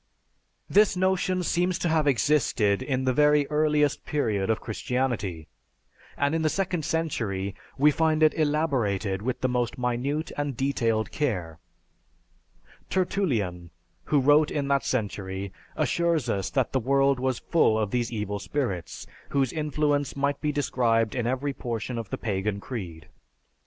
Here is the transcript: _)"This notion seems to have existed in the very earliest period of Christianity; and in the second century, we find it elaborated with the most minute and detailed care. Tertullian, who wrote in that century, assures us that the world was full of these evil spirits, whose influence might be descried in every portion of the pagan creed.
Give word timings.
_)"This 0.67 0.97
notion 0.97 1.43
seems 1.43 1.77
to 1.77 1.87
have 1.87 2.07
existed 2.07 2.81
in 2.81 3.03
the 3.05 3.13
very 3.13 3.45
earliest 3.51 4.03
period 4.03 4.49
of 4.49 4.59
Christianity; 4.59 5.47
and 6.17 6.33
in 6.33 6.41
the 6.41 6.49
second 6.49 6.83
century, 6.85 7.53
we 7.77 7.91
find 7.91 8.23
it 8.23 8.33
elaborated 8.33 9.21
with 9.21 9.41
the 9.41 9.47
most 9.47 9.77
minute 9.77 10.31
and 10.35 10.57
detailed 10.57 11.11
care. 11.11 11.59
Tertullian, 12.89 13.69
who 14.05 14.19
wrote 14.19 14.49
in 14.49 14.67
that 14.69 14.83
century, 14.83 15.53
assures 15.75 16.29
us 16.31 16.49
that 16.49 16.71
the 16.71 16.79
world 16.79 17.19
was 17.19 17.37
full 17.37 17.77
of 17.77 17.91
these 17.91 18.11
evil 18.11 18.39
spirits, 18.39 19.05
whose 19.29 19.53
influence 19.53 20.15
might 20.15 20.41
be 20.41 20.51
descried 20.51 21.13
in 21.13 21.27
every 21.27 21.53
portion 21.53 21.99
of 21.99 22.09
the 22.09 22.17
pagan 22.17 22.59
creed. 22.59 23.07